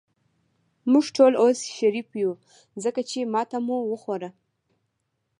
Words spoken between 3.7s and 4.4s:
وخوړه.